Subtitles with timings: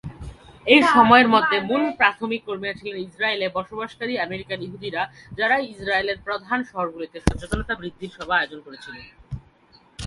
[0.67, 5.01] এই সময়ের মধ্যে, মূল প্রাথমিক কর্মীরা ছিলেন ইসরায়েলে বসবাসকারী আমেরিকান ইহুদিরা,
[5.39, 8.95] যারা ইসরায়েলের প্রধান শহরগুলিতে সচেতনতা বৃদ্ধির সভা আয়োজন করেছিল।